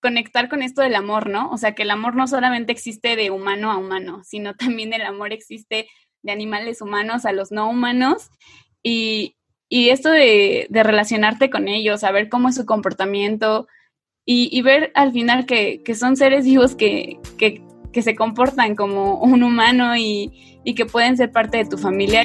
[0.00, 1.50] conectar con esto del amor, ¿no?
[1.50, 5.02] O sea, que el amor no solamente existe de humano a humano, sino también el
[5.02, 5.88] amor existe
[6.22, 8.30] de animales humanos a los no humanos.
[8.82, 9.36] Y,
[9.68, 13.66] y esto de, de, relacionarte con ellos, saber cómo es su comportamiento
[14.24, 17.62] y, y ver al final que, que son seres vivos que, que,
[17.92, 22.24] que, se comportan como un humano y, y que pueden ser parte de tu familia.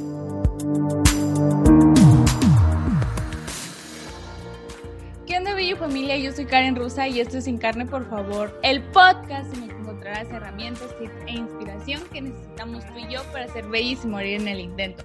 [5.93, 6.17] Familia?
[6.17, 8.59] Yo soy Karen Rusa y esto es Sin Carne, por favor.
[8.63, 10.89] El podcast en el que encontrarás herramientas
[11.27, 15.03] e inspiración que necesitamos tú y yo para ser bellos y morir en el intento.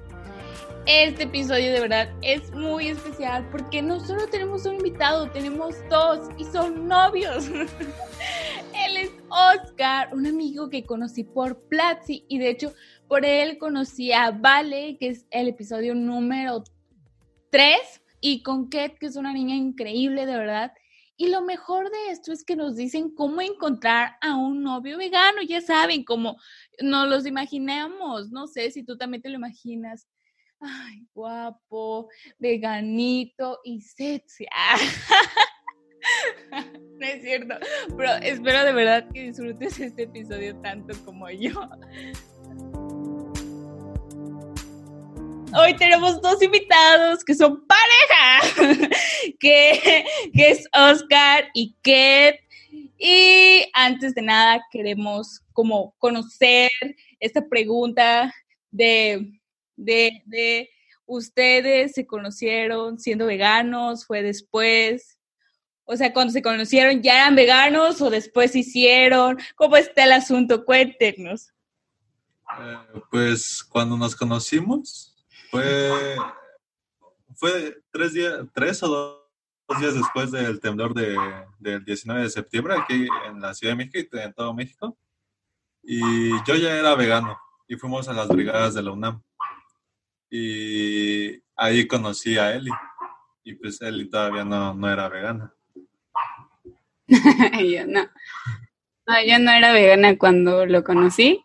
[0.86, 6.26] Este episodio de verdad es muy especial porque no solo tenemos un invitado, tenemos dos
[6.38, 7.48] y son novios.
[7.48, 12.72] él es Oscar, un amigo que conocí por Platzi y de hecho
[13.08, 16.64] por él conocí a Vale, que es el episodio número
[17.50, 17.76] 3
[18.20, 20.72] y con Ket, que es una niña increíble de verdad.
[21.16, 25.42] Y lo mejor de esto es que nos dicen cómo encontrar a un novio vegano,
[25.42, 26.36] ya saben, como
[26.80, 30.06] nos los imaginamos, no sé si tú también te lo imaginas
[30.60, 32.08] ay, guapo,
[32.38, 34.46] veganito y sexy.
[36.98, 37.54] no es cierto,
[37.96, 41.68] pero espero de verdad que disfrutes este episodio tanto como yo.
[45.56, 48.90] Hoy tenemos dos invitados que son pareja,
[49.40, 52.40] que, es Oscar y Ket.
[52.98, 56.70] Y antes de nada queremos como conocer
[57.20, 58.34] esta pregunta
[58.70, 59.38] de
[59.78, 60.70] de, de
[61.06, 65.18] ustedes se conocieron siendo veganos, fue después,
[65.84, 70.66] o sea, cuando se conocieron ya eran veganos o después hicieron, ¿cómo está el asunto?
[70.66, 71.52] Cuéntenos.
[72.60, 75.07] Eh, pues cuando nos conocimos
[75.50, 76.16] fue,
[77.34, 81.16] fue tres, días, tres o dos días después del temblor de,
[81.58, 84.96] del 19 de septiembre aquí en la Ciudad de México y en todo México.
[85.82, 89.22] Y yo ya era vegano y fuimos a las brigadas de la UNAM
[90.30, 92.70] y ahí conocí a Eli.
[93.44, 95.54] Y pues Eli todavía no, no era vegana.
[97.08, 98.08] yo no.
[99.26, 101.42] Yo no era vegana cuando lo conocí.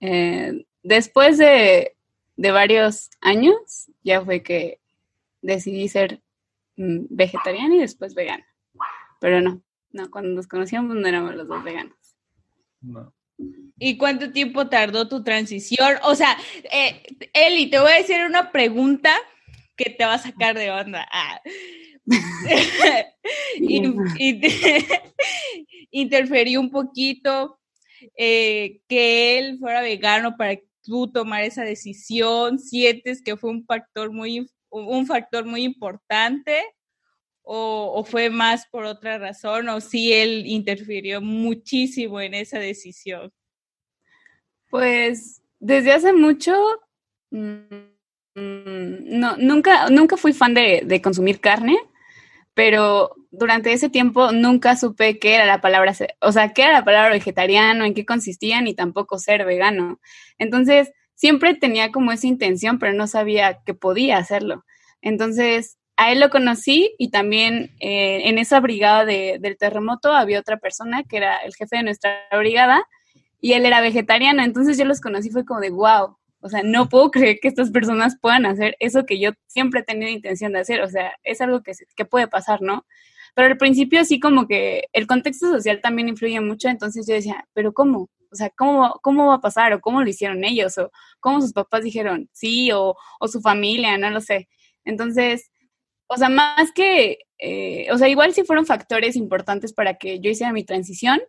[0.00, 1.96] Eh, después de,
[2.42, 4.80] de, varios años, ya fue que
[5.40, 6.22] decidí ser
[6.76, 8.46] mm, vegetariana y después vegana.
[9.20, 11.96] Pero no, no, cuando nos conocíamos no éramos los dos veganos.
[12.80, 13.14] No.
[13.78, 15.96] ¿Y cuánto tiempo tardó tu transición?
[16.04, 16.36] O sea,
[16.72, 17.02] eh,
[17.32, 19.12] Eli, te voy a decir una pregunta
[19.76, 21.08] que te va a sacar de onda.
[21.12, 21.40] Ah.
[25.90, 27.58] interferí un poquito
[28.16, 32.58] eh, que él fuera vegano para que tú tomar esa decisión.
[32.58, 36.62] ¿Sientes que fue un factor muy, un factor muy importante?
[37.44, 43.32] O, fue más por otra razón, o si él interfirió muchísimo en esa decisión?
[44.70, 46.54] Pues desde hace mucho,
[47.30, 47.92] mmm,
[48.34, 51.76] no, nunca, nunca fui fan de, consumir carne,
[52.54, 56.84] pero durante ese tiempo nunca supe qué era la palabra, o sea, qué era la
[56.84, 60.00] palabra vegetariano, en qué consistía, ni tampoco ser vegano.
[60.38, 64.64] Entonces, siempre tenía como esa intención, pero no sabía que podía hacerlo.
[65.00, 70.40] Entonces, a él lo conocí y también eh, en esa brigada de, del terremoto había
[70.40, 72.84] otra persona que era el jefe de nuestra brigada
[73.40, 76.88] y él era vegetariano, entonces yo los conocí fue como de wow, o sea, no
[76.88, 80.60] puedo creer que estas personas puedan hacer eso que yo siempre he tenido intención de
[80.60, 82.84] hacer, o sea, es algo que, que puede pasar, ¿no?
[83.34, 87.46] Pero al principio sí como que el contexto social también influye mucho, entonces yo decía,
[87.54, 88.10] pero ¿cómo?
[88.30, 89.72] O sea, ¿cómo, ¿cómo va a pasar?
[89.72, 90.78] ¿O cómo lo hicieron ellos?
[90.78, 92.72] ¿O cómo sus papás dijeron sí?
[92.72, 93.98] ¿O, o su familia?
[93.98, 94.48] No lo sé.
[94.84, 95.50] Entonces,
[96.06, 100.30] o sea, más que, eh, o sea, igual sí fueron factores importantes para que yo
[100.30, 101.20] hiciera mi transición,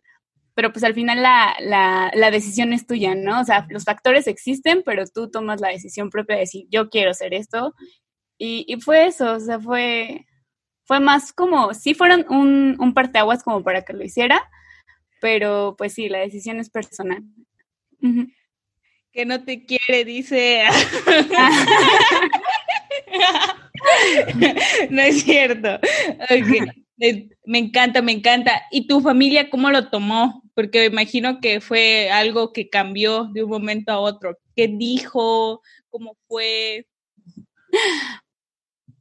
[0.55, 3.41] pero pues al final la, la, la, decisión es tuya, ¿no?
[3.41, 7.11] O sea, los factores existen, pero tú tomas la decisión propia de decir, yo quiero
[7.11, 7.73] hacer esto.
[8.37, 10.25] Y, y fue eso, o sea, fue,
[10.85, 14.41] fue más como, sí fueron un, un parteaguas como para que lo hiciera,
[15.21, 17.23] pero pues sí, la decisión es personal.
[18.01, 18.33] Uh -huh.
[19.11, 20.63] Que no te quiere, dice.
[24.89, 25.79] no es cierto.
[26.23, 26.59] Okay.
[27.45, 28.63] Me encanta, me encanta.
[28.71, 30.42] ¿Y tu familia cómo lo tomó?
[30.55, 34.37] Porque imagino que fue algo que cambió de un momento a otro.
[34.55, 35.61] ¿Qué dijo?
[35.89, 36.87] ¿Cómo fue?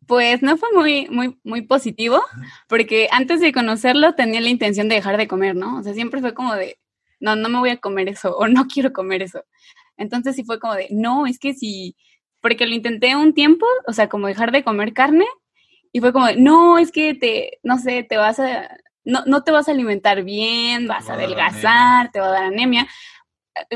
[0.06, 2.22] Pues no fue muy, muy, muy positivo,
[2.68, 5.78] porque antes de conocerlo tenía la intención de dejar de comer, ¿no?
[5.78, 6.78] O sea, siempre fue como de,
[7.20, 9.44] no, no me voy a comer eso, o no quiero comer eso.
[9.96, 11.96] Entonces sí fue como de, no, es que si,
[12.40, 15.26] porque lo intenté un tiempo, o sea, como dejar de comer carne,
[15.92, 18.68] y fue como, de, no, es que te, no sé, te vas a,
[19.04, 22.86] no, no te vas a alimentar bien, vas a adelgazar, te va a dar anemia.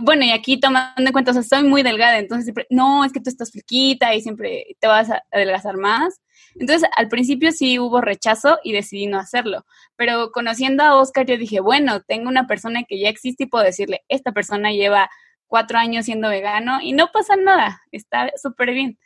[0.03, 3.13] Bueno, y aquí tomando en cuenta, o sea, soy muy delgada, entonces siempre, no, es
[3.13, 6.21] que tú estás flaquita y siempre te vas a adelgazar más.
[6.55, 11.37] Entonces, al principio sí hubo rechazo y decidí no hacerlo, pero conociendo a Oscar, yo
[11.37, 15.11] dije, bueno, tengo una persona que ya existe y puedo decirle, esta persona lleva
[15.47, 18.99] cuatro años siendo vegano y no pasa nada, está súper bien.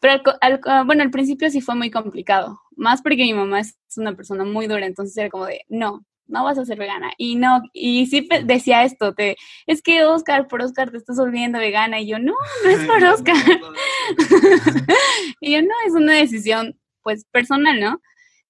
[0.00, 4.14] Pero al, bueno, al principio sí fue muy complicado, más porque mi mamá es una
[4.14, 7.12] persona muy dura, entonces era como de, no, no vas a ser vegana.
[7.18, 9.36] Y no, y sí decía esto, te,
[9.66, 12.00] es que Oscar, por Oscar te estás volviendo vegana.
[12.00, 12.34] Y yo, no,
[12.64, 13.36] no es por Oscar.
[15.40, 18.00] y yo, no, es una decisión, pues, personal, ¿no?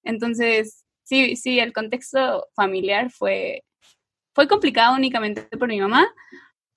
[0.03, 3.63] Entonces, sí, sí, el contexto familiar fue,
[4.33, 6.07] fue complicado únicamente por mi mamá,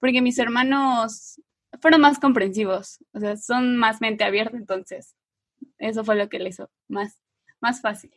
[0.01, 1.41] porque mis hermanos
[1.81, 5.15] fueron más comprensivos, o sea, son más mente abierta, entonces
[5.79, 7.21] eso fue lo que le hizo más,
[7.61, 8.13] más fácil.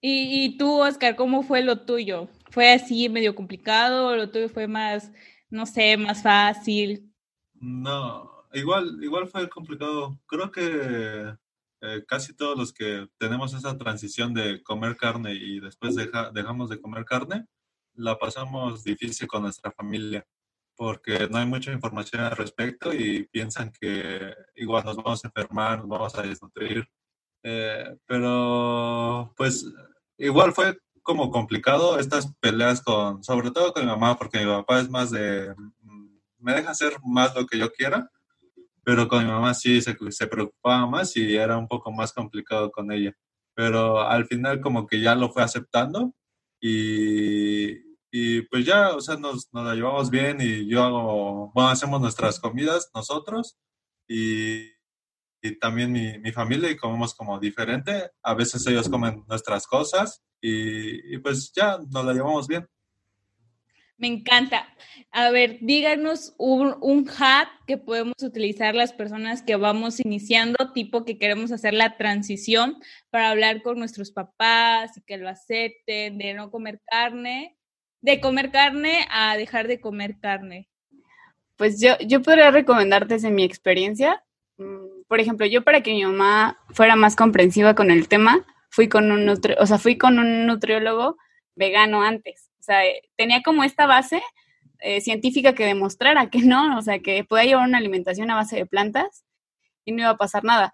[0.00, 2.28] Y, tú, Oscar, ¿cómo fue lo tuyo?
[2.50, 5.10] ¿Fue así medio complicado o lo tuyo fue más,
[5.48, 7.10] no sé, más fácil?
[7.54, 10.20] No, igual, igual fue complicado.
[10.26, 11.34] Creo que
[11.80, 16.80] eh, casi todos los que tenemos esa transición de comer carne y después dejamos de
[16.80, 17.46] comer carne,
[17.94, 20.26] la pasamos difícil con nuestra familia
[20.76, 25.78] porque no hay mucha información al respecto y piensan que igual nos vamos a enfermar,
[25.78, 26.88] nos vamos a desnutrir.
[27.46, 29.66] Eh, pero pues
[30.16, 34.80] igual fue como complicado estas peleas con, sobre todo con mi mamá, porque mi papá
[34.80, 35.54] es más de,
[36.38, 38.10] me deja hacer más lo que yo quiera,
[38.82, 42.70] pero con mi mamá sí se, se preocupaba más y era un poco más complicado
[42.72, 43.14] con ella.
[43.54, 46.14] Pero al final como que ya lo fue aceptando
[46.60, 47.72] y,
[48.10, 52.00] y pues ya, o sea, nos, nos la llevamos bien y yo hago, bueno, hacemos
[52.00, 53.58] nuestras comidas nosotros
[54.08, 54.73] y,
[55.44, 58.10] y también mi, mi, familia y comemos como diferente.
[58.22, 62.66] A veces ellos comen nuestras cosas y, y pues ya nos la llevamos bien.
[63.96, 64.66] Me encanta.
[65.12, 71.04] A ver, díganos un, un, hack que podemos utilizar las personas que vamos iniciando, tipo
[71.04, 76.34] que queremos hacer la transición para hablar con nuestros papás y que lo acepten, de
[76.34, 77.56] no comer carne
[78.04, 80.68] de comer carne a dejar de comer carne?
[81.56, 84.22] Pues yo, yo podría recomendarte desde mi experiencia.
[85.08, 89.12] Por ejemplo, yo para que mi mamá fuera más comprensiva con el tema, fui con
[89.12, 91.16] un o sea, fui con un nutriólogo
[91.54, 92.50] vegano antes.
[92.60, 92.80] O sea,
[93.16, 94.22] tenía como esta base
[94.80, 98.56] eh, científica que demostrara que no, o sea, que podía llevar una alimentación a base
[98.56, 99.24] de plantas
[99.84, 100.72] y no iba a pasar nada.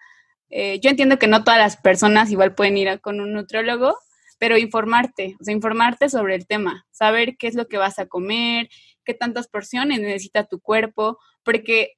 [0.50, 3.96] Eh, yo entiendo que no todas las personas igual pueden ir con un nutriólogo,
[4.38, 8.06] pero informarte, o sea, informarte sobre el tema, saber qué es lo que vas a
[8.06, 8.68] comer,
[9.04, 11.92] qué tantas porciones necesita tu cuerpo, porque,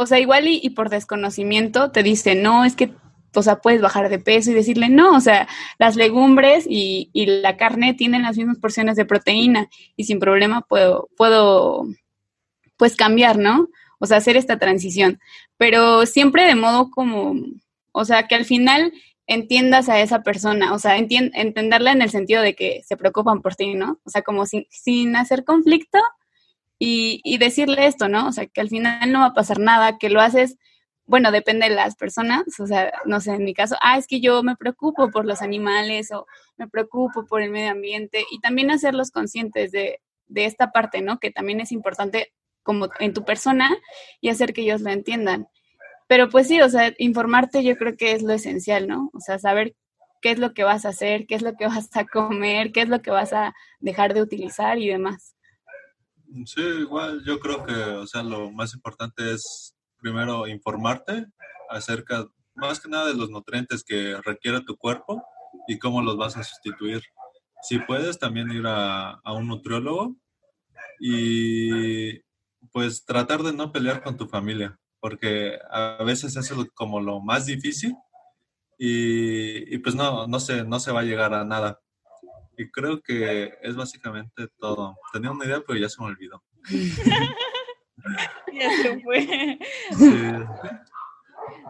[0.00, 2.90] o sea, igual y, por desconocimiento te dice, no, es que,
[3.34, 5.46] o sea, puedes bajar de peso y decirle, no, o sea,
[5.78, 10.62] las legumbres y, y la carne tienen las mismas porciones de proteína y sin problema
[10.62, 11.86] puedo, puedo,
[12.78, 13.68] pues cambiar, ¿no?
[13.98, 15.20] O sea, hacer esta transición,
[15.58, 17.34] pero siempre de modo como,
[17.92, 18.94] o sea, que al final
[19.26, 23.54] entiendas a esa persona, o sea, entenderla en el sentido de que se preocupan por
[23.54, 24.00] ti, ¿no?
[24.04, 25.98] O sea, como sin, sin hacer conflicto
[26.80, 28.26] y, y, decirle esto, ¿no?
[28.26, 30.56] O sea, que al final no va a pasar nada, que lo haces,
[31.06, 34.20] bueno, depende de las personas, o sea, no sé, en mi caso, ah, es que
[34.20, 38.70] yo me preocupo por los animales o me preocupo por el medio ambiente y también
[38.70, 41.18] hacerlos conscientes de, de esta parte, ¿no?
[41.18, 42.32] Que también es importante
[42.62, 43.76] como en tu persona
[44.20, 45.48] y hacer que ellos lo entiendan.
[46.06, 49.10] Pero pues sí, o sea, informarte yo creo que es lo esencial, ¿no?
[49.12, 49.74] O sea, saber
[50.22, 52.82] qué es lo que vas a hacer, qué es lo que vas a comer, qué
[52.82, 55.34] es lo que vas a dejar de utilizar y demás.
[56.46, 61.26] Sí, igual yo creo que, o sea, lo más importante es primero informarte
[61.68, 65.22] acerca, más que nada, de los nutrientes que requiere tu cuerpo
[65.68, 67.02] y cómo los vas a sustituir.
[67.62, 70.16] Si puedes, también ir a, a un nutriólogo
[70.98, 72.20] y
[72.72, 77.20] pues tratar de no pelear con tu familia porque a veces eso es como lo
[77.20, 77.96] más difícil
[78.78, 81.80] y, y, pues no, no se, no se va a llegar a nada.
[82.60, 84.94] Y creo que es básicamente todo.
[85.14, 86.42] Tenía una idea, pero ya se me olvidó.
[88.52, 89.58] ya se fue.
[89.96, 90.12] Sí.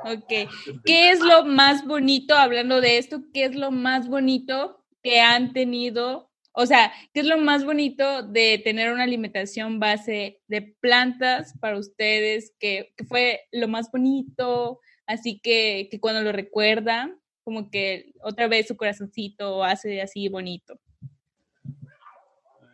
[0.05, 0.51] Ok.
[0.85, 5.53] ¿Qué es lo más bonito, hablando de esto, qué es lo más bonito que han
[5.53, 11.55] tenido o sea, ¿qué es lo más bonito de tener una alimentación base de plantas
[11.61, 12.53] para ustedes?
[12.59, 14.81] ¿Qué, fue lo más bonito?
[15.07, 17.21] Así que, que cuando lo recuerdan,
[17.51, 20.79] como que otra vez su corazoncito hace así bonito.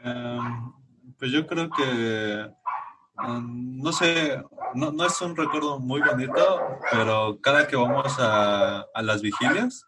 [0.05, 0.73] Em,
[1.19, 2.41] pues yo creo que,
[3.27, 8.83] em, no sé, no, no, es un recuerdo muy bonito, pero cada que vamos a,
[8.83, 9.87] a las vigilias,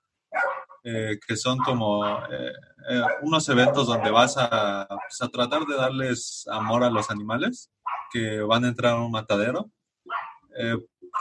[0.84, 2.52] eh, que son como eh,
[2.88, 7.70] eh, unos eventos donde vas a, pues, a, tratar de darles amor a los animales
[8.10, 9.70] que van a entrar a un matadero,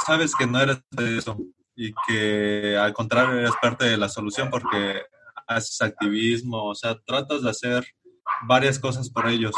[0.05, 1.37] sabes que no eres de eso
[1.77, 5.03] y que al contrario eres parte de la solución porque
[5.45, 7.85] haces activismo, o sea, tratas de hacer
[8.47, 9.53] varias cosas por ellos.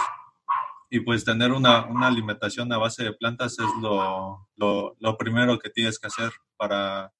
[0.90, 5.58] Y pues tener una, una alimentación a base de plantas es lo, lo, lo primero
[5.60, 7.14] que tienes que hacer para,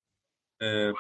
[0.60, 0.92] eh,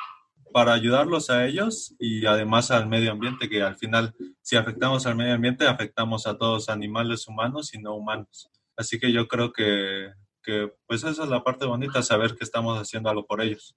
[0.53, 5.17] para ayudarlos a ellos y además al medio ambiente, que al final, si afectamos al
[5.17, 8.49] medio ambiente, afectamos a todos animales humanos y no humanos.
[8.77, 12.77] Así que yo creo que, que pues esa es la parte bonita, saber que estamos
[12.77, 13.75] haciendo algo por ellos.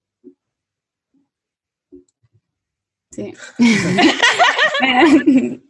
[3.11, 3.35] Sí.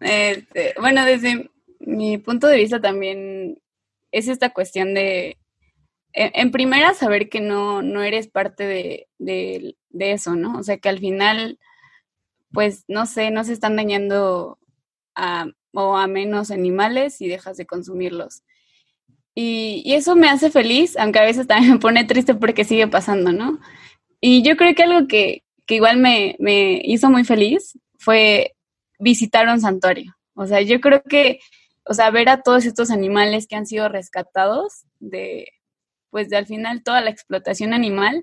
[0.00, 3.62] este, bueno, desde mi punto de vista también
[4.10, 5.38] es esta cuestión de,
[6.12, 10.58] en, primera, saber que no, no eres parte de, de, de, eso, ¿no?
[10.58, 11.58] O sea, que al final,
[12.52, 14.58] pues, no sé, no se están dañando
[15.14, 18.42] a, o a menos animales y dejas de consumirlos.
[19.34, 22.88] Y, y, eso me hace feliz, aunque a veces también me pone triste porque sigue
[22.88, 23.58] pasando, ¿no?
[24.20, 28.54] Y yo creo que algo que, que igual me, me hizo muy feliz fue
[28.98, 30.14] visitar un santuario.
[30.34, 31.40] O sea, yo creo que,
[31.84, 35.48] o sea, ver a todos estos animales que han sido rescatados de,
[36.10, 38.22] pues de al final toda la explotación animal,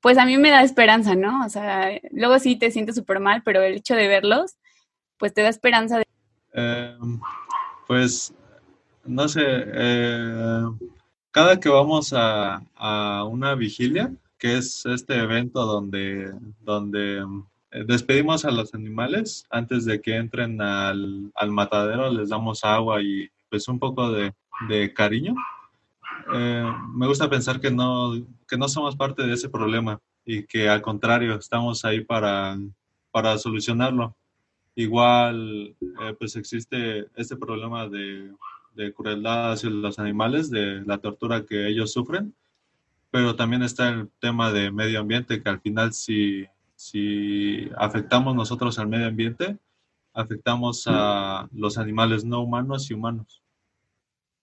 [0.00, 1.44] pues a mí me da esperanza, ¿no?
[1.44, 4.56] O sea, luego sí te sientes súper mal, pero el hecho de verlos,
[5.18, 5.98] pues te da esperanza.
[5.98, 6.06] De...
[6.54, 6.96] Eh,
[7.86, 8.32] pues,
[9.08, 10.64] no sé, eh,
[11.30, 17.24] cada que vamos a, a una vigilia, que es este evento donde, donde
[17.70, 23.02] eh, despedimos a los animales antes de que entren al, al matadero, les damos agua
[23.02, 24.32] y pues un poco de,
[24.68, 25.34] de cariño.
[26.34, 28.12] Eh, me gusta pensar que no,
[28.46, 32.58] que no somos parte de ese problema y que al contrario estamos ahí para,
[33.10, 34.14] para solucionarlo.
[34.74, 38.30] Igual, eh, pues existe este problema de,
[38.74, 42.34] de crueldad hacia los animales, de la tortura que ellos sufren
[43.10, 48.78] pero también está el tema de medio ambiente, que al final si, si afectamos nosotros
[48.78, 49.58] al medio ambiente,
[50.12, 53.42] afectamos a los animales no humanos y humanos.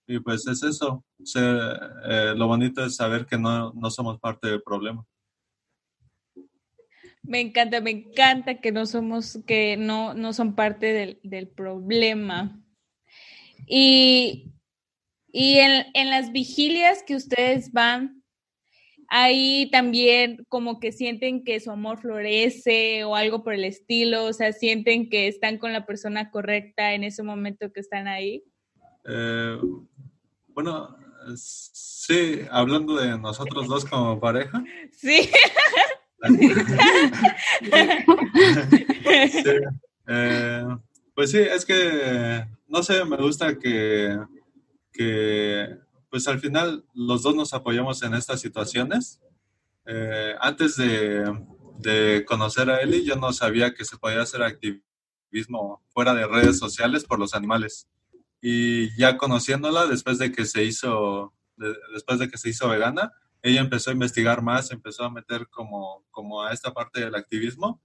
[0.08, 1.04] Y pues es eso,
[1.36, 5.06] eh, lo bonito es saber que no, no, somos parte del problema.
[7.24, 12.60] Me encanta, me encanta que no somos, que no, no son parte del, del problema.
[13.68, 14.52] Y,
[15.32, 18.24] y en, en las vigilias que ustedes van,
[19.10, 24.34] ahí también como que sienten que su amor florece o algo por el estilo, o
[24.34, 28.44] sea, sienten que están con la persona correcta en ese momento que están ahí.
[29.08, 29.58] Eh,
[30.50, 30.98] bueno,
[31.36, 34.64] sí, hablando de nosotros dos como pareja.
[35.02, 35.30] Sí.
[40.08, 40.64] Eh,
[41.14, 44.18] pues sí, es que, no sé, me gusta que,
[44.92, 45.78] que
[46.10, 49.20] pues al final los dos nos apoyamos en estas situaciones.
[49.86, 56.14] Eh, antes de, conocer a Eli, yo no sabía que se podía hacer activismo fuera
[56.14, 57.88] de redes sociales por los animales.
[58.42, 61.34] Y ya conociéndola, después de que se hizo,
[61.94, 66.06] después de que se hizo vegana, ella empezó a investigar más, empezó a meter como,
[66.12, 67.82] como a esta parte del activismo.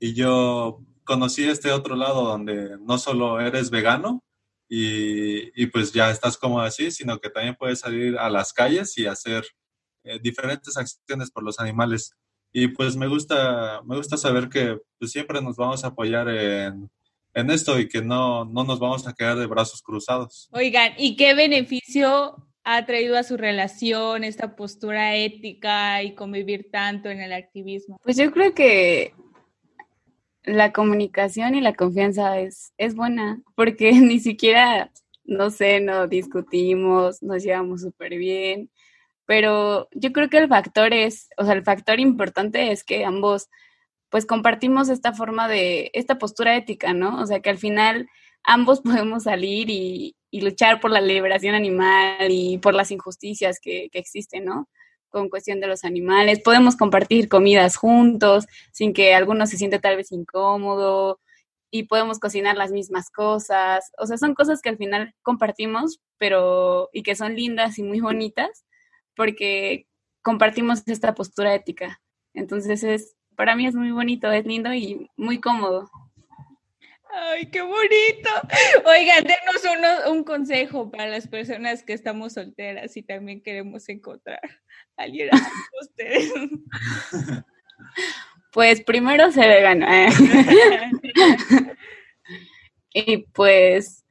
[0.00, 4.22] Y yo conocí este otro lado donde no solo eres vegano,
[4.68, 9.06] y, pues ya estás como así, sino que también puedes salir a las calles y
[9.06, 9.44] hacer
[10.04, 12.12] eh, diferentes acciones por los animales.
[12.52, 16.90] Y pues me gusta, me gusta saber que pues, siempre nos vamos a apoyar en,
[17.34, 20.48] en esto y que no, no nos vamos a quedar de brazos cruzados.
[20.52, 27.10] Oigan, ¿y qué beneficio ha traído a su relación esta postura ética y convivir tanto
[27.10, 27.98] en el activismo?
[28.02, 29.14] Pues yo creo que
[30.46, 34.90] la comunicación y la confianza es, es buena, porque ni siquiera,
[35.24, 38.70] no sé, no discutimos, nos llevamos súper bien,
[39.26, 43.48] pero yo creo que el factor es, o sea, el factor importante es que ambos,
[44.08, 47.20] pues compartimos esta forma de, esta postura ética, ¿no?
[47.20, 48.08] O sea, que al final
[48.44, 53.88] ambos podemos salir y, y luchar por la liberación animal y por las injusticias que,
[53.90, 54.68] que existen, ¿no?
[55.10, 59.96] Con cuestión de los animales, podemos compartir comidas juntos sin que alguno se siente tal
[59.96, 61.20] vez incómodo
[61.70, 66.88] y podemos cocinar las mismas cosas, o sea, son cosas que al final compartimos, pero
[66.92, 68.64] y que son lindas y muy bonitas
[69.14, 69.86] porque
[70.22, 72.00] compartimos esta postura ética.
[72.34, 75.90] Entonces es para mí es muy bonito, es lindo y muy cómodo.
[77.12, 78.30] Ay, qué bonito.
[78.84, 84.40] Oigan, denos un consejo para las personas que estamos solteras y también queremos encontrar
[84.96, 85.06] a
[85.82, 86.32] ustedes.
[88.52, 89.86] Pues primero se vegano.
[89.86, 90.08] ¿eh?
[92.94, 94.06] Y pues,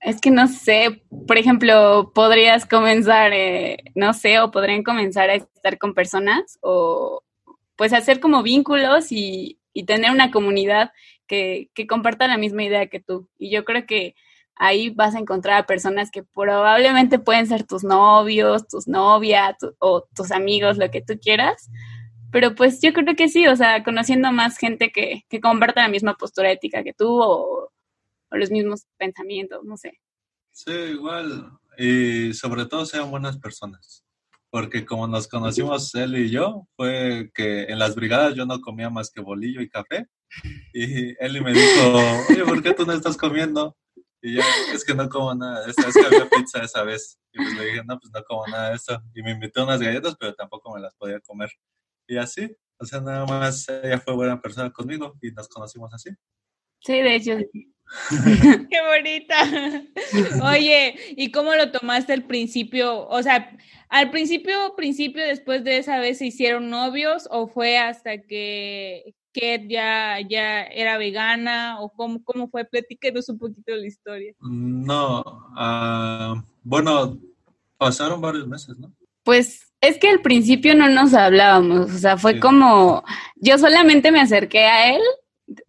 [0.00, 5.34] es que no sé, por ejemplo, podrías comenzar, eh, no sé, o podrían comenzar a
[5.34, 7.22] estar con personas o
[7.76, 10.92] pues hacer como vínculos y, y tener una comunidad
[11.26, 13.28] que, que comparta la misma idea que tú.
[13.38, 14.14] Y yo creo que
[14.58, 20.06] ahí vas a encontrar a personas que probablemente pueden ser tus novios, tus novias o
[20.14, 21.70] tus amigos, lo que tú quieras.
[22.30, 25.88] Pero pues yo creo que sí, o sea, conociendo más gente que, que comparta la
[25.88, 27.70] misma postura ética que tú o,
[28.30, 29.98] o los mismos pensamientos, no sé.
[30.50, 31.52] Sí, igual.
[31.78, 34.04] Y sobre todo sean buenas personas.
[34.50, 38.90] Porque como nos conocimos él y yo, fue que en las brigadas yo no comía
[38.90, 40.06] más que bolillo y café.
[40.72, 41.92] Y él me dijo,
[42.30, 43.76] oye, ¿por qué tú no estás comiendo?
[44.20, 44.42] Y yo,
[44.74, 47.18] es que no como nada de eso, es que había pizza esa vez.
[47.32, 49.00] Y pues le dije, no, pues no como nada de eso.
[49.14, 51.50] Y me invitó unas galletas, pero tampoco me las podía comer.
[52.06, 56.10] Y así, o sea, nada más ella fue buena persona conmigo y nos conocimos así.
[56.80, 57.36] Sí, de hecho.
[58.70, 59.44] Qué bonita.
[60.44, 63.06] Oye, ¿y cómo lo tomaste al principio?
[63.08, 63.56] O sea,
[63.88, 69.68] al principio, principio, después de esa vez se hicieron novios o fue hasta que Ket
[69.68, 72.64] ya, ya era vegana o cómo, cómo fue?
[72.64, 74.34] Platíquenos un poquito de la historia.
[74.40, 77.18] No, uh, bueno,
[77.76, 78.92] pasaron varios meses, ¿no?
[79.22, 82.40] Pues es que al principio no nos hablábamos, o sea, fue sí.
[82.40, 83.04] como,
[83.36, 85.02] yo solamente me acerqué a él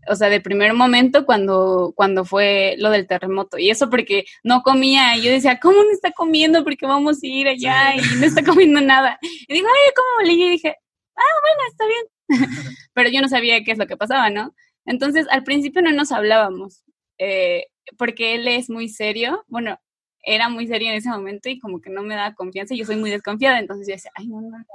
[0.09, 3.57] o sea, de primer momento cuando, cuando fue lo del terremoto.
[3.57, 5.15] Y eso porque no comía.
[5.15, 6.63] Y yo decía, ¿cómo no está comiendo?
[6.63, 9.17] Porque vamos a ir allá y no está comiendo nada.
[9.21, 10.75] Y digo, ay, ¿cómo le Y dije,
[11.15, 12.05] ah, bueno, está bien.
[12.93, 14.55] Pero yo no sabía qué es lo que pasaba, ¿no?
[14.85, 16.83] Entonces, al principio no nos hablábamos,
[17.17, 17.67] eh,
[17.97, 19.43] porque él es muy serio.
[19.47, 19.79] Bueno,
[20.23, 22.73] era muy serio en ese momento y como que no me da confianza.
[22.73, 24.65] Y yo soy muy desconfiada, entonces yo decía, ay, no, no, no.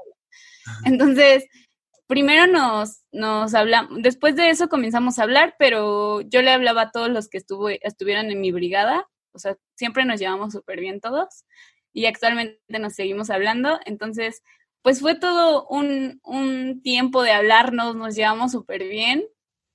[0.85, 1.45] Entonces,
[2.07, 6.91] primero nos, nos hablamos, después de eso comenzamos a hablar, pero yo le hablaba a
[6.91, 11.01] todos los que estuvo, estuvieron en mi brigada, o sea, siempre nos llevamos súper bien
[11.01, 11.45] todos
[11.93, 14.43] y actualmente nos seguimos hablando, entonces,
[14.85, 19.25] pues fue todo un, un tiempo de hablarnos, nos llevamos súper bien,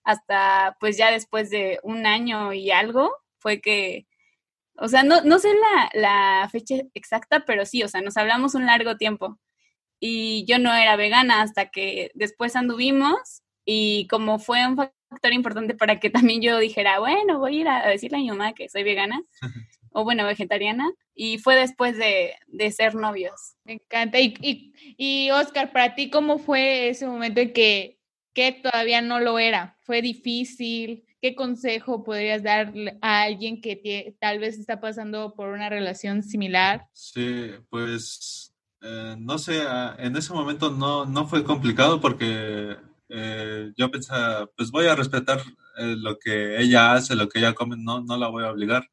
[0.03, 4.05] hasta pues ya después de un año y algo, fue que,
[4.77, 8.53] o sea, no, no sé la, la fecha exacta, pero sí, o sea, nos hablamos
[8.53, 9.39] un largo tiempo.
[9.99, 15.73] Y yo no era vegana hasta que después anduvimos y como fue un factor importante
[15.73, 18.69] para que también yo dijera, bueno, voy a ir a decirle a mi mamá que
[18.69, 19.23] soy vegana
[19.91, 23.55] o bueno, vegetariana y fue después de, de ser novios.
[23.63, 24.19] Me encanta.
[24.19, 27.99] Y, y, y, Oscar, para ti, ¿cómo fue ese momento en que,
[28.33, 29.77] que todavía no lo era?
[29.81, 31.05] ¿Fue difícil?
[31.21, 36.23] ¿Qué consejo podrías dar a alguien que te, tal vez está pasando por una relación
[36.23, 36.87] similar?
[36.93, 39.61] Sí, pues eh, no sé,
[39.97, 42.77] en ese momento no, no fue complicado porque
[43.09, 45.39] eh, yo pensaba, pues voy a respetar
[45.77, 48.89] eh, lo que ella hace, lo que ella come, no, no la voy a obligar.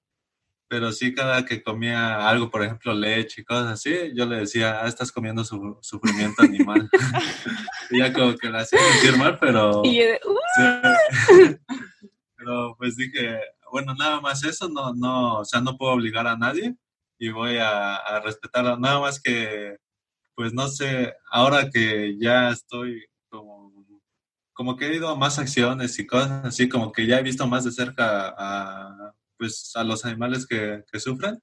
[0.68, 4.80] Pero sí, cada que comía algo, por ejemplo, leche y cosas así, yo le decía,
[4.82, 6.88] ah, estás comiendo su, sufrimiento animal.
[7.90, 9.82] y ya como que la hacía sentir mal, pero...
[9.84, 10.20] Y yo de,
[10.56, 11.56] sí.
[12.36, 13.38] pero pues dije,
[13.70, 16.74] bueno, nada más eso, no, no, o sea, no puedo obligar a nadie
[17.18, 18.76] y voy a, a respetarla.
[18.76, 19.76] Nada más que,
[20.34, 23.72] pues no sé, ahora que ya estoy como,
[24.52, 27.46] como que he ido a más acciones y cosas así, como que ya he visto
[27.46, 31.40] más de cerca a, pues, a los animales que, que sufren.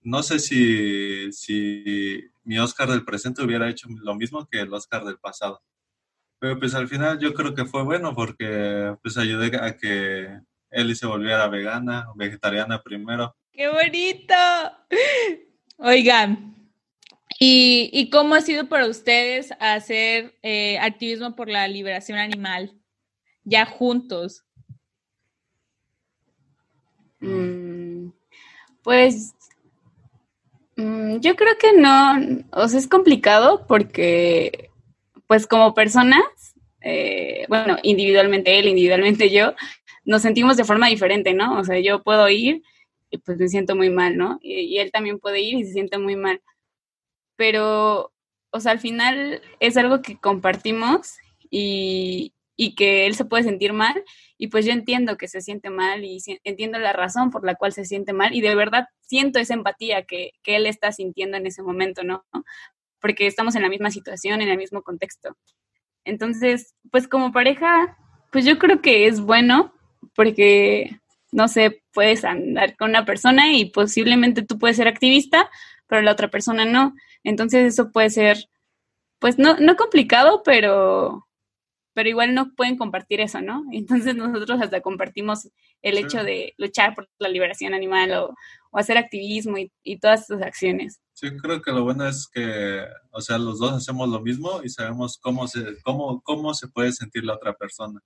[0.00, 5.04] No sé si, si mi Oscar del presente hubiera hecho lo mismo que el Oscar
[5.04, 5.62] del pasado.
[6.40, 10.40] Pero pues al final yo creo que fue bueno porque pues ayudé a que
[10.72, 13.36] Ellie se volviera vegana, vegetariana primero.
[13.52, 14.34] ¡Qué bonito!
[15.76, 16.56] Oigan,
[17.38, 22.76] ¿y, ¿y, cómo ha sido para ustedes hacer eh, activismo por la liberación animal
[23.44, 24.44] ya juntos?
[27.22, 28.10] Mm,
[28.82, 29.34] pues
[30.76, 34.70] mm, yo creo que no, o sea, es complicado porque,
[35.26, 36.22] pues como personas,
[36.82, 39.54] eh, bueno, individualmente él, individualmente yo,
[40.04, 41.58] nos sentimos de forma diferente, ¿no?
[41.58, 42.62] O sea, yo puedo ir
[43.10, 44.38] y pues me siento muy mal, ¿no?
[44.42, 46.42] Y, y, él también puede ir y se siente muy mal.
[47.36, 48.12] Pero,
[48.50, 51.16] o sea, al final es algo que compartimos
[51.50, 54.04] y, y que él se puede sentir mal
[54.38, 57.72] y pues yo entiendo que se siente mal y entiendo la razón por la cual
[57.72, 61.46] se siente mal y de verdad siento esa empatía que, que él está sintiendo en
[61.46, 62.24] ese momento, ¿no?
[63.00, 65.36] Porque estamos en la misma situación, en el mismo contexto.
[66.04, 67.96] Entonces, pues como pareja,
[68.30, 69.72] pues yo creo que es bueno
[70.14, 75.50] porque no sé, puedes andar con una persona y posiblemente tú puedes ser activista,
[75.88, 76.94] pero la otra persona no.
[77.24, 78.48] Entonces eso puede ser,
[79.18, 81.26] pues no, no complicado, pero,
[81.94, 83.64] pero igual no pueden compartir eso, ¿no?
[83.72, 85.48] Entonces nosotros hasta compartimos
[85.82, 88.34] el hecho de luchar por la liberación animal o,
[88.74, 90.98] hacer activismo y, todas esas acciones.
[91.12, 94.70] Sí, creo que lo bueno es que, o sea, los dos hacemos lo mismo y
[94.70, 98.00] sabemos cómo se, cómo, cómo se puede sentir la otra persona.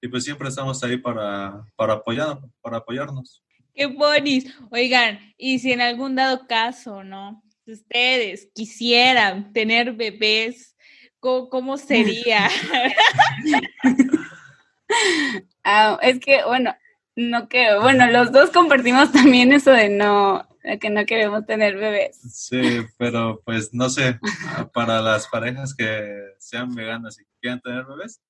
[0.00, 3.42] Y pues siempre estamos ahí para, para, apoyar, para apoyarnos.
[3.74, 4.54] Qué bonis.
[4.70, 7.42] Oigan, y si en algún dado caso, ¿no?
[7.66, 10.73] Ustedes quisieran tener bebés,
[11.24, 12.48] ¿cómo, sería?
[15.64, 16.76] Ah, es que, bueno,
[17.16, 20.46] no que, bueno, los dos compartimos también eso de no,
[20.78, 22.20] que no queremos tener bebés.
[22.30, 24.20] Sí, pero pues no sé,
[24.74, 28.20] para las parejas que sean veganas y quieran tener bebés,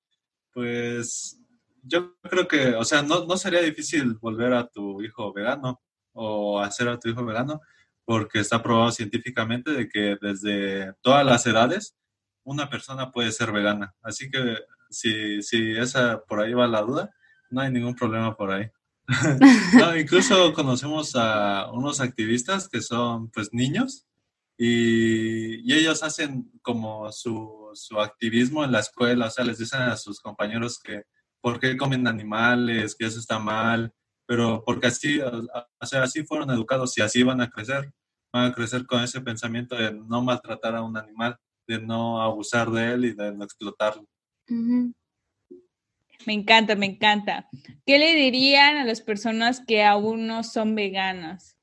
[0.53, 1.37] pues
[1.83, 5.81] yo creo que, o sea, no, no sería difícil volver a tu hijo vegano
[6.13, 7.59] o hacer a tu hijo vegano,
[8.05, 11.95] porque está probado científicamente de que desde todas las edades
[12.45, 13.93] una persona puede ser vegana.
[14.01, 17.13] Así que si, si esa por ahí va la duda,
[17.49, 18.69] no hay ningún problema por ahí.
[19.73, 24.07] no, incluso conocemos a unos activistas que son pues niños
[24.57, 29.81] y, y ellos hacen como su, su, activismo en la escuela, o sea, les dicen
[29.81, 31.03] a sus compañeros que
[31.41, 33.93] por qué comen animales, que eso está mal,
[34.25, 37.93] pero porque así, o sea, así fueron educados y así van a crecer,
[38.33, 42.69] van a crecer con ese pensamiento de no maltratar a un animal, de no abusar
[42.69, 44.07] de él y de no explotarlo.
[46.25, 47.49] Me encanta, me encanta.
[47.85, 51.57] ¿Qué le dirían a las personas que aún no son veganas?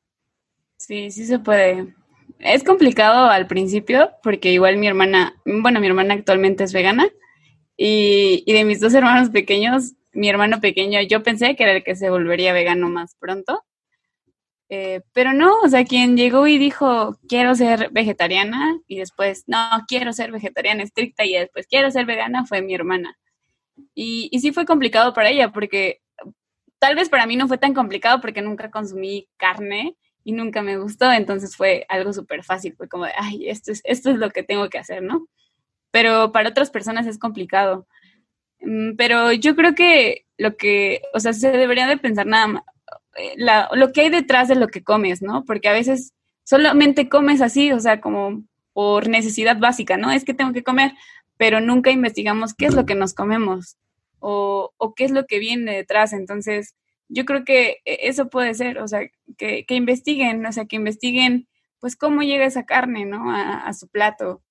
[0.77, 1.95] Sí, sí se puede.
[2.39, 7.09] Es complicado al principio porque igual mi hermana, bueno, mi hermana actualmente es vegana
[7.77, 11.85] y, y de mis dos hermanos pequeños, mi hermano pequeño, yo pensé que era el
[11.85, 13.65] que se volvería vegano más pronto.
[14.75, 19.59] Eh, pero no, o sea, quien llegó y dijo, quiero ser vegetariana, y después, no,
[19.87, 23.19] quiero ser vegetariana estricta, y después, quiero ser vegana, fue mi hermana.
[23.95, 26.01] Y, y sí fue complicado para ella, porque
[26.79, 30.79] tal vez para mí no fue tan complicado porque nunca consumí carne y nunca me
[30.79, 34.43] gustó, entonces fue algo súper fácil, fue como, ay, esto es, esto es lo que
[34.43, 35.29] tengo que hacer, ¿no?
[35.91, 37.87] Pero para otras personas es complicado.
[38.61, 42.63] Mm, pero yo creo que lo que, o sea, se debería de pensar nada más,
[43.17, 45.45] eh, lo que hay detrás de lo que comes, ¿no?
[45.45, 46.13] Porque a veces
[46.45, 50.11] solamente comes así, o sea, como por necesidad básica, ¿no?
[50.11, 50.93] Es que tengo que comer,
[51.37, 53.77] pero nunca investigamos qué es lo que nos comemos
[54.19, 56.13] o, o qué es lo que viene detrás.
[56.13, 56.75] Entonces,
[57.09, 59.01] yo creo que e, eso puede ser, o sea,
[59.37, 61.49] que, que investiguen, o sea, que investiguen,
[61.81, 63.31] pues, cómo llega esa carne, ¿no?
[63.31, 64.43] A, a su plato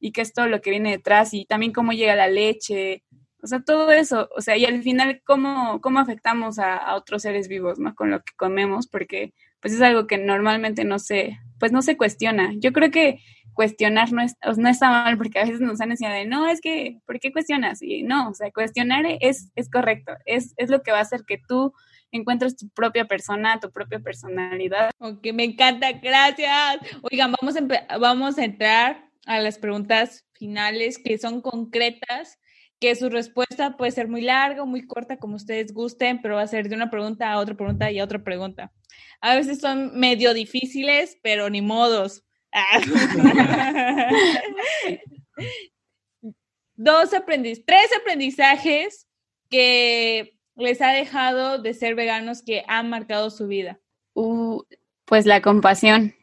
[0.00, 3.04] y qué es todo lo que viene detrás y también cómo llega la leche,
[3.42, 7.48] o sea, todo eso, o sea, y al final cómo, cómo afectamos a, otros seres
[7.48, 7.94] vivos, ¿no?
[7.94, 11.96] Con lo que comemos, porque pues es algo que normalmente no se, pues no se
[11.96, 12.52] cuestiona.
[12.58, 13.20] Yo creo que
[13.52, 16.60] cuestionar no, es, no está mal, porque a veces nos han enseñado de, no, es
[16.60, 17.82] que, ¿por qué cuestionas?
[17.82, 21.24] Y no, o sea, cuestionar es, es correcto, es, es lo que va a hacer
[21.26, 21.72] que tú
[22.12, 24.90] encuentres tu propia persona, tu propia personalidad.
[24.98, 26.78] Ok, me encanta, gracias.
[27.02, 27.56] Oigan, vamos
[27.98, 32.38] vamos a entrar a las preguntas finales que son concretas
[32.82, 36.42] que su respuesta puede ser muy larga o muy corta, como ustedes gusten, pero va
[36.42, 38.72] a ser de una pregunta a otra pregunta y a otra pregunta.
[39.20, 42.24] A veces son medio difíciles, pero ni modos.
[46.74, 49.06] Dos aprendiz, tres aprendizajes
[49.48, 53.78] que les ha dejado de ser veganos que han marcado su vida.
[54.14, 54.60] Uh,
[55.04, 56.16] pues la compasión.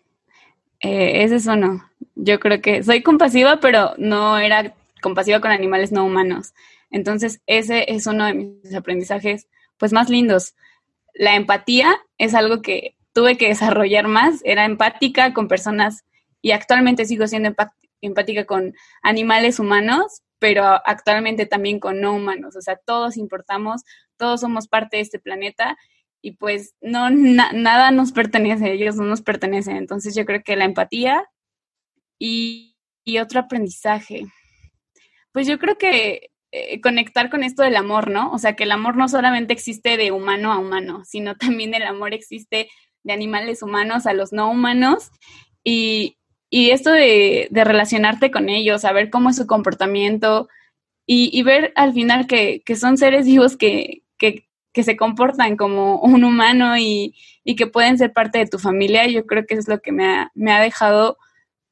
[0.81, 1.89] Eh, ese es uno.
[2.15, 6.53] Yo creo que soy compasiva, pero no era compasiva con animales no humanos.
[6.91, 10.55] Entonces, ese es uno de mis aprendizajes pues más lindos.
[11.13, 16.05] La empatía es algo que tuve que desarrollar más, era empática con personas
[16.41, 17.53] y actualmente sigo siendo
[18.01, 23.83] empática con animales humanos, pero actualmente también con no humanos, o sea, todos importamos,
[24.17, 25.77] todos somos parte de este planeta
[26.21, 29.77] y pues no nada nos pertenece, ellos no nos pertenecen.
[29.77, 31.25] Entonces yo creo que la empatía
[32.17, 34.25] y, y otro aprendizaje,
[35.39, 38.29] pues yo creo que eh, conectar con esto del amor, ¿no?
[38.33, 41.83] O sea, que el amor no solamente existe de humano a humano, sino también el
[41.83, 42.67] amor existe
[43.03, 45.11] de animales humanos a los no humanos
[45.63, 46.17] y,
[46.49, 50.49] y esto de, relacionarte con ellos, saber cómo es su comportamiento
[51.05, 55.55] y, y ver al final que, que son seres vivos que, que, que, se comportan
[55.55, 59.53] como un humano y, y, que pueden ser parte de tu familia, yo creo que
[59.53, 61.17] es lo que me ha, me ha dejado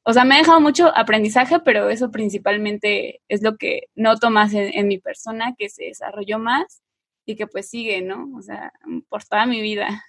[0.08, 4.54] o sea, me ha dejado mucho aprendizaje, pero eso principalmente es lo que noto más
[4.54, 6.80] en, mi persona, que se desarrolló más
[7.26, 8.26] y que pues sigue, ¿no?
[8.34, 8.72] O sea,
[9.10, 10.02] por toda mi vida.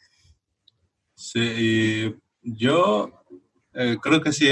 [1.15, 3.25] Sí, y yo
[3.73, 4.47] eh, creo que sí,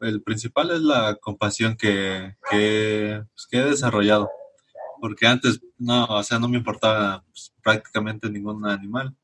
[0.00, 4.28] el principal es la compasión que, pues, que he desarrollado.
[5.00, 9.14] porque antes no, o sea, no me importaba pues, prácticamente ningún animal.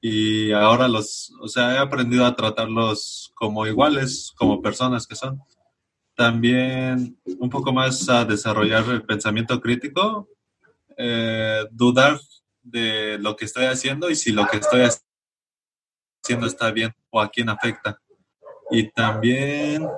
[0.00, 5.40] Y ahora los, o sea, he aprendido a tratarlos como iguales, como personas que son.
[6.14, 10.28] También un poco más a desarrollar el pensamiento crítico,
[10.96, 12.20] eh, dudar
[12.62, 14.82] de lo que estoy haciendo y si lo que estoy
[16.22, 18.00] haciendo está bien o a quién afecta.
[18.70, 19.88] Y también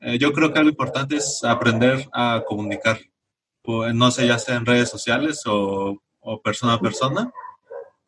[0.00, 2.98] eh, yo creo que algo importante es aprender a comunicar
[3.94, 6.00] no sé, ya sea en redes sociales o,
[6.42, 7.32] persona a persona,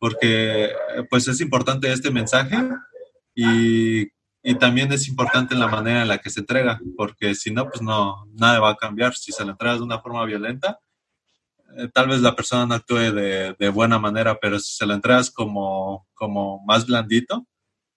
[0.03, 0.69] porque
[1.09, 2.57] pues es importante este mensaje
[3.33, 4.11] y,
[4.59, 8.27] también es importante la manera en la que se entrega, porque si no, pues no,
[8.33, 9.15] nada va a cambiar.
[9.15, 10.81] Si se lo entregas de una forma violenta,
[11.77, 15.31] eh, tal vez la persona no actúe de, buena manera, pero si se lo entregas
[15.31, 17.47] como, como más blandito,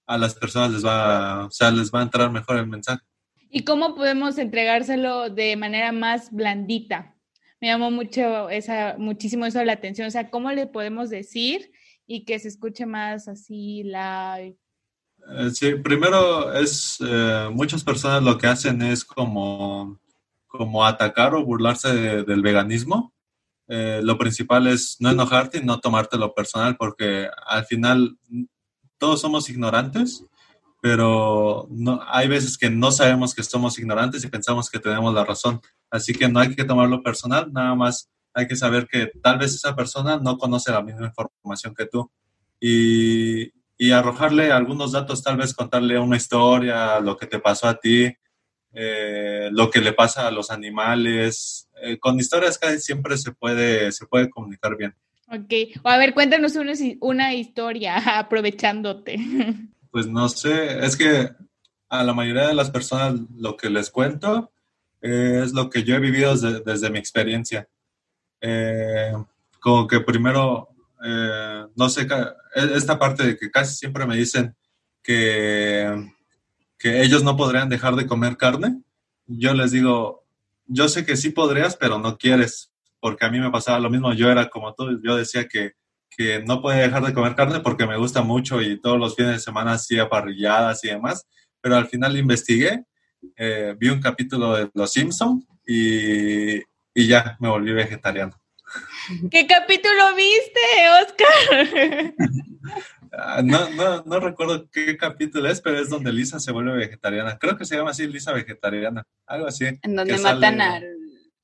[0.07, 3.03] a las personas les va, o sea, les va a entrar mejor el mensaje.
[3.51, 7.17] ¿Y cómo podemos entregárselo de manera más blandita?
[7.61, 10.07] me llamó mucho esa, muchísimo eso la atención.
[10.07, 11.73] O sea, ¿cómo le podemos decir
[12.07, 14.41] y que se escuche más así la...
[14.41, 19.99] Eh, sí, primero es, eh, muchas personas lo que hacen es como,
[20.47, 23.13] como atacar o burlarse del veganismo.
[23.69, 28.17] Eh, lo principal es no enojarte y no tomártelo personal porque al final
[28.99, 30.25] todos somos ignorantes,
[30.81, 35.25] pero no, hay veces que no sabemos que somos ignorantes y pensamos que tenemos la
[35.25, 35.61] razón.
[35.91, 39.55] Así que no hay que tomarlo personal, nada más hay que saber que tal vez
[39.55, 42.11] esa persona no conoce la misma información que tú.
[42.61, 43.51] Y,
[43.93, 48.13] arrojarle algunos datos, tal vez contarle una historia, lo que te pasó a ti,
[48.73, 51.69] eh, lo que le pasa a los animales.
[51.83, 54.95] Eh, con historias casi siempre se puede, se puede comunicar bien.
[55.29, 59.19] Ok, o a ver, cuéntanos una, una historia aprovechándote.
[59.91, 61.31] Pues no sé, es que
[61.89, 64.53] a la mayoría de las personas lo que les cuento
[65.01, 67.69] es lo que yo he vivido desde, mi experiencia.
[68.41, 69.13] Eh,
[69.61, 70.69] como que primero,
[71.05, 74.55] eh, no sé, e, esta parte de que casi siempre me dicen
[75.03, 76.13] que,
[76.79, 78.83] que ellos no podrían dejar de comer carne,
[79.27, 80.25] yo les digo,
[80.67, 84.13] yo sé que sí podrías, pero no quieres, porque a mí me pasaba lo mismo,
[84.13, 85.73] yo era como tú, yo decía que,
[86.11, 89.33] que no podía dejar de comer carne porque me gusta mucho y todos los fines
[89.33, 91.27] de semana hacía parrilladas y demás,
[91.61, 92.85] pero al final investigué
[93.37, 96.59] eh, vi un capítulo de Los Simpson y,
[97.05, 98.33] ya me volví vegetariano.
[99.31, 100.61] ¿Qué capítulo viste,
[101.03, 102.15] Oscar?
[103.19, 107.39] Ah, no, no, no recuerdo qué capítulo es, pero es donde Lisa se vuelve vegetariana.
[107.39, 109.67] Creo que se llama así Lisa vegetariana, algo así.
[109.83, 110.85] En donde matan al,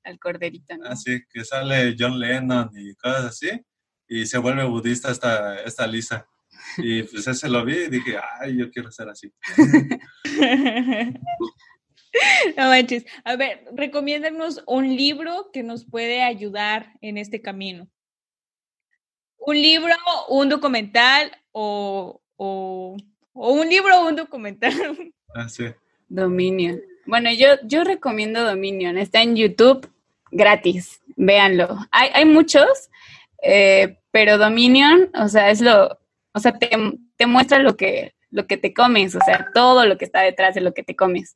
[0.04, 0.86] al, corderito, ¿no?
[0.86, 3.50] Así, que sale John Lennon y cosas así,
[4.06, 6.26] y se vuelve budista esta, esta Lisa.
[6.76, 9.32] Y pues ese lo vi y dije, ay, yo quiero ser así.
[12.56, 13.04] No manches.
[13.24, 17.88] A ver, recomiéndanos un libro que nos puede ayudar en este camino.
[19.38, 19.94] Un libro,
[20.28, 22.96] un documental o, o,
[23.32, 24.72] un libro o un documental.
[25.34, 25.64] Ah, sí.
[26.10, 26.78] Dominion.
[27.06, 28.98] Bueno, yo, yo recomiendo Dominion.
[28.98, 29.90] Está en YouTube
[30.30, 31.00] gratis.
[31.16, 31.78] Véanlo.
[31.90, 32.90] Hay, hay muchos,
[33.42, 35.98] eh, pero Dominion, o sea, es lo,
[36.34, 36.68] o sea, te,
[37.16, 40.54] te muestra lo que, lo que te comes, o sea, todo lo que está detrás
[40.54, 41.34] de lo que te comes.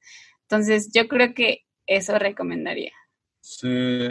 [0.49, 2.93] Entonces, yo creo que eso recomendaría.
[3.41, 4.09] Sí.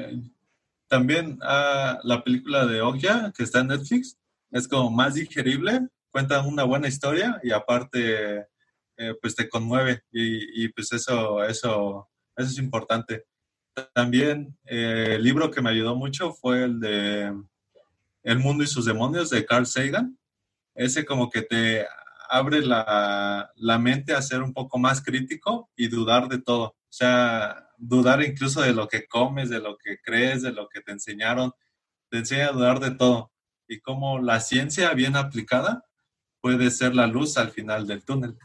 [0.88, 4.17] También ah, la película de Okja, que está en Netflix,
[4.52, 8.48] es como más digerible, cuenta una buena historia y aparte,
[8.98, 13.26] eh, pues te conmueve y, pues eso, eso, eso es importante.
[13.93, 17.34] También eh, el libro que me ayudó mucho fue el de
[18.24, 20.17] El mundo y sus demonios de Carl Sagan.
[20.74, 21.86] Ese como que te
[22.29, 26.67] abre la, mente a ser un poco más crítico y dudar de todo.
[26.67, 30.81] O sea, dudar incluso de lo que comes, de lo que crees, de lo que
[30.81, 31.51] te enseñaron.
[32.09, 33.31] Te enseña a dudar de todo.
[33.67, 35.85] Y cómo la ciencia bien aplicada
[36.41, 38.38] puede ser la luz al final del túnel.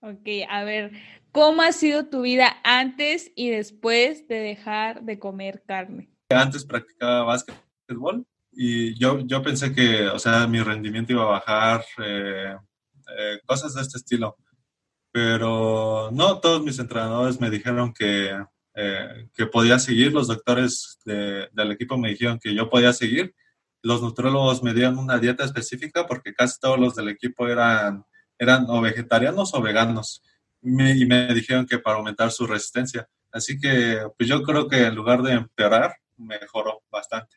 [0.00, 0.92] Ok, a ver,
[1.32, 6.08] ¿cómo ha sido tu vida antes y después de dejar de comer carne?
[6.28, 8.26] Antes practicaba básquetbol
[8.60, 12.56] y yo, yo pensé que, o sea, mi rendimiento iba a bajar, eh,
[13.16, 14.36] eh, cosas de este estilo.
[15.12, 18.36] Pero no, todos mis entrenadores me dijeron que,
[18.74, 23.32] eh, que podía seguir, los doctores del equipo me dijeron que yo podía seguir,
[23.80, 28.04] los nutrólogos me dieron una dieta específica porque casi todos los del equipo eran,
[28.40, 30.20] eran o vegetarianos o veganos
[30.62, 33.08] y me dijeron que para aumentar su resistencia.
[33.30, 37.36] Así que pues yo creo que en lugar de empeorar, mejoró bastante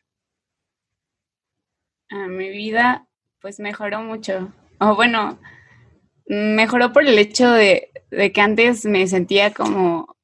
[2.12, 3.06] mi vida
[3.40, 4.52] pues mejoró mucho.
[4.78, 5.38] O bueno,
[6.26, 10.16] mejoró por el hecho de, que antes me sentía como,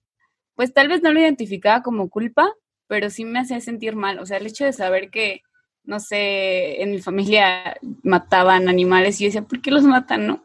[0.54, 2.50] pues tal vez no lo identificaba como culpa,
[2.86, 4.18] pero sí me hacía sentir mal.
[4.20, 5.42] O sea, el hecho de saber que,
[5.84, 10.44] no sé, en mi familia mataban animales y yo decía, ¿por qué los matan, no?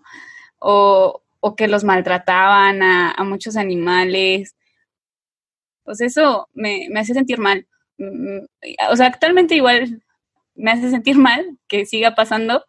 [0.60, 4.56] O, o que los maltrataban a, muchos animales.
[5.84, 7.68] Pues eso me, me hace sentir mal.
[7.98, 8.48] Mm, mm,
[8.92, 10.02] o sea, actualmente igual
[10.56, 12.66] me hace sentir mal que siga pasando,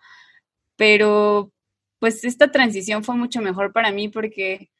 [0.76, 1.52] pero
[2.00, 4.70] pues esta transición fue mucho mejor para mí porque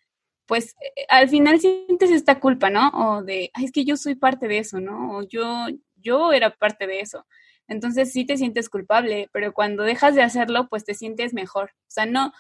[0.47, 0.75] pues
[1.09, 2.91] al final sientes esta culpa, ¿no?
[2.91, 5.19] O de, Ay, es que yo soy parte de eso, ¿no?
[5.19, 7.27] O yo, yo era parte de eso.
[7.69, 11.71] Entonces sí te sientes culpable, pero cuando dejas de hacerlo, pues te sientes mejor.
[11.73, 12.33] O sea, no,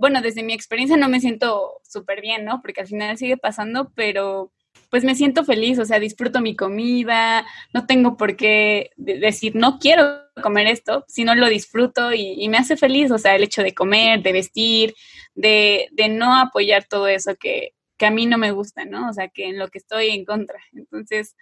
[0.00, 2.60] bueno, desde mi experiencia no me siento súper bien, ¿no?
[2.62, 4.52] Porque al final sigue pasando, pero
[4.90, 9.78] pues me siento feliz, o sea, disfruto mi comida, no tengo por qué decir, no
[9.78, 10.04] quiero
[10.42, 14.22] comer esto, sino lo disfruto y, me hace feliz, o sea, el hecho de comer,
[14.22, 14.94] de vestir,
[15.34, 19.08] de, de no apoyar todo eso que, que, a mí no me gusta, ¿no?
[19.10, 20.58] O sea, que en lo que estoy en contra.
[20.72, 21.36] Entonces,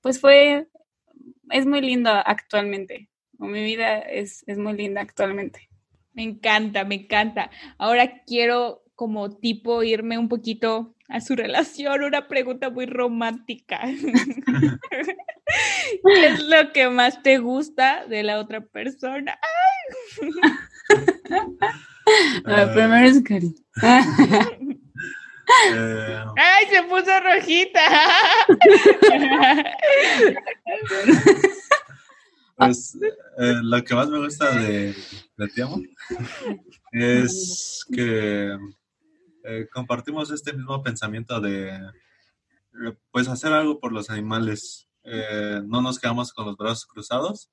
[0.00, 0.66] pues fue,
[1.50, 5.68] es muy lindo actualmente, mi vida es, es muy linda actualmente.
[6.12, 7.50] Me encanta, me encanta.
[7.76, 13.80] Ahora quiero como tipo irme un poquito a su relación, una pregunta muy romántica.
[16.04, 19.38] ¿Qué es lo que más te gusta de la otra persona?
[22.44, 22.66] Ay.
[22.74, 23.54] primero es Cari.
[25.72, 27.80] Eh, ¡Ay, se puso rojita!
[32.56, 32.98] Pues
[33.38, 34.94] eh, lo que más me gusta de,
[35.36, 35.62] de Te
[36.92, 38.56] es que
[39.46, 44.88] eh, compartimos este mismo pensamiento de eh, pues hacer algo por los animales.
[45.04, 47.48] Eh, no nos quedamos con los brazos cruzados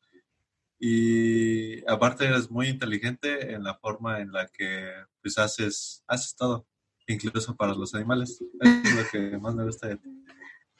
[0.79, 6.65] y aparte eres muy inteligente en la forma en la que pues haces, haces todo,
[7.05, 8.43] incluso para los animales.
[8.59, 10.09] es lo que más me gusta de ti.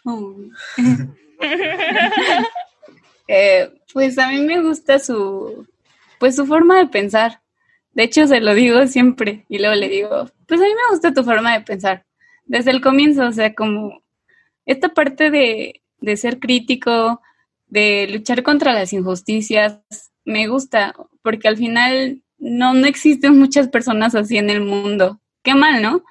[3.94, 5.68] pues a mí me gusta su,
[6.20, 7.43] pues su forma de pensar.
[7.94, 11.14] De hecho, se lo digo siempre y luego le digo, pues a mí me gusta
[11.14, 12.06] tu forma de pensar.
[12.46, 14.02] Desde el comienzo, o sea, como
[14.66, 17.22] esta parte de, de ser crítico,
[17.68, 19.80] de luchar contra las injusticias,
[20.26, 25.20] me gusta, porque al final no, no existen muchas personas así en el mundo.
[25.44, 26.04] Qué mal, ¿no?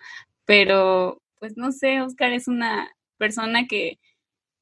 [0.45, 3.99] Pero, pues no sé, Oscar es una persona que,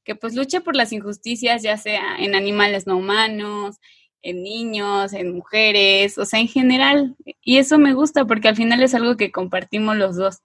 [0.04, 3.78] que pues lucha por las injusticias, ya sea en animales no humanos,
[4.22, 7.16] en niños, en mujeres, o sea, en general.
[7.42, 10.42] Y eso me gusta porque al final es algo que compartimos los dos.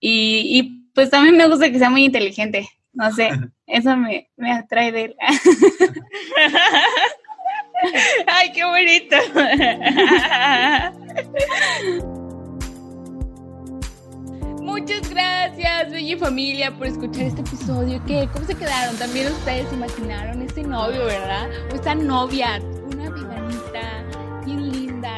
[0.00, 2.68] Y, y pues también me gusta que sea muy inteligente.
[2.92, 3.30] No sé,
[3.66, 5.16] eso me, me atrae de él.
[8.26, 9.16] ¡Ay, qué bonito!
[14.60, 18.00] Muchas gracias, Bella Familia, por escuchar este episodio.
[18.06, 18.28] ¿Qué?
[18.32, 18.96] ¿Cómo se quedaron?
[18.96, 21.50] También ustedes imaginaron este novio, ¿verdad?
[21.72, 22.60] O esta novia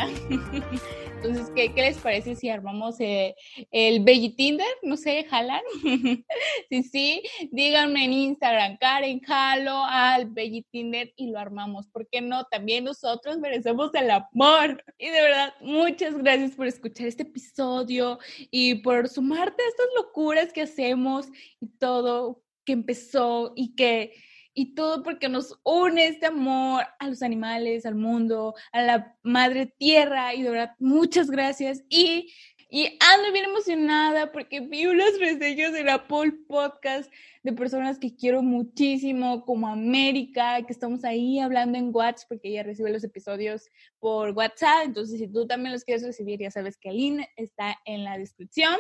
[0.03, 0.71] linda.
[1.25, 3.35] Entonces, ¿qué, ¿qué, les parece si armamos eh,
[3.71, 4.67] el Belly Tinder?
[4.83, 5.63] No sé, jalan.
[6.69, 11.87] sí, sí, díganme en Instagram, Karen, jalo al Belly Tinder y lo armamos.
[11.87, 12.45] ¿Por qué no?
[12.45, 14.85] También nosotros merecemos el amor.
[14.99, 18.19] Y de verdad, muchas gracias por escuchar este episodio
[18.51, 21.27] y por sumarte a estas locuras que hacemos
[21.59, 24.13] y todo que empezó y que
[24.55, 29.67] y todo porque nos une este amor a los animales, al mundo, a la madre
[29.67, 32.33] tierra y de verdad muchas gracias y
[32.77, 37.09] y ando bien emocionada porque vi unas reseñas de la Apple Podcast
[37.45, 42.65] de personas que quiero muchísimo, como América, que estamos ahí hablando en WhatsApp, porque ella
[42.65, 44.87] recibe los episodios por WhatsApp.
[44.87, 48.19] Entonces, si tú también los quieres recibir, ya sabes que el link está en la
[48.19, 48.75] descripción.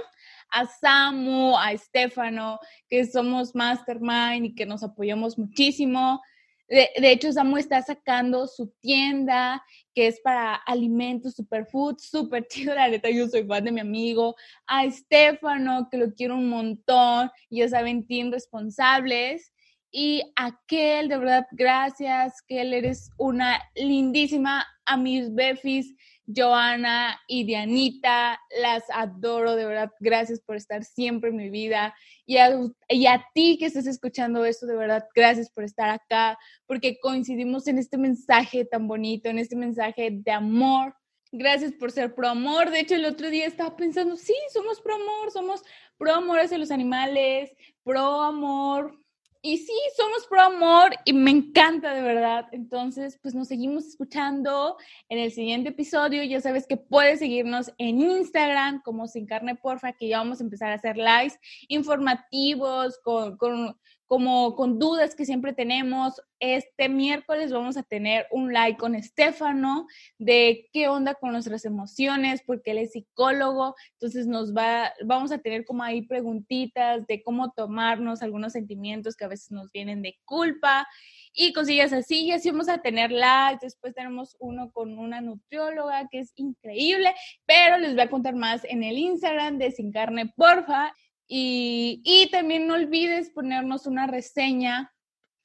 [0.50, 6.20] A Samu, a Estefano, que somos Mastermind y que nos apoyamos muchísimo.
[6.68, 9.62] De, hecho, Samu está sacando su tienda
[9.94, 14.35] que es para alimentos, superfood, súper chido, la neta, yo soy fan de mi amigo,
[14.66, 19.52] a Estefano, que lo quiero un montón, ya saben, team responsables,
[19.90, 25.94] y a Kel, de verdad, gracias, Kel, eres una lindísima, a mis befis,
[26.27, 31.94] Joana y Dianita, las adoro, de verdad, gracias por estar siempre en mi vida.
[32.27, 32.50] Y a,
[32.88, 37.66] y a ti que estés escuchando esto, de verdad, gracias por estar acá, porque coincidimos
[37.66, 40.94] en este mensaje tan bonito, en este mensaje de amor.
[41.33, 42.70] Gracias por ser pro amor.
[42.70, 45.62] De hecho, el otro día estaba pensando, sí, somos pro amor, somos
[45.98, 47.50] pro amor hacia los animales,
[47.83, 49.04] pro amor
[49.44, 52.46] y sí, somos pro amor y me encanta de verdad.
[52.52, 54.78] Entonces, pues nos seguimos escuchando
[55.10, 56.24] en el siguiente episodio.
[56.24, 60.44] Ya sabes que puedes seguirnos en Instagram como Sin Carne Porfa, que ya vamos a
[60.44, 61.38] empezar a hacer lives
[61.68, 63.76] informativos con, con,
[64.07, 66.21] como con dudas que siempre tenemos.
[66.40, 69.87] Este miércoles vamos a tener un live con Estefano
[70.19, 75.38] de qué onda con nuestras emociones, porque él es psicólogo, entonces nos va, vamos a
[75.38, 80.19] tener como ahí preguntitas de cómo tomarnos algunos sentimientos que a veces nos vienen de
[80.25, 80.87] culpa
[81.33, 82.25] y cosillas así.
[82.25, 83.59] Y así vamos a tener live.
[83.61, 87.15] Después tenemos uno con una nutrióloga que es increíble,
[87.46, 90.92] pero les voy a contar más en el Instagram de Sin Carne, porfa.
[91.27, 94.92] Y, también no olvides ponernos una reseña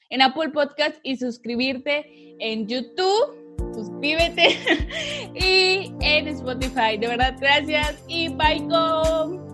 [0.09, 3.57] en Apple Podcast y suscribirte en YouTube.
[3.73, 4.57] Suscríbete
[5.35, 6.97] y en Spotify.
[6.99, 9.48] De verdad, gracias y bye.